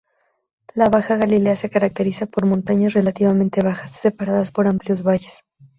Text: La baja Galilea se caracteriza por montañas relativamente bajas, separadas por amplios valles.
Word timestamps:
La 0.73 0.89
baja 0.89 1.15
Galilea 1.15 1.55
se 1.55 1.69
caracteriza 1.69 2.25
por 2.25 2.47
montañas 2.47 2.93
relativamente 2.93 3.61
bajas, 3.61 3.91
separadas 3.91 4.49
por 4.49 4.65
amplios 4.65 5.03
valles. 5.03 5.43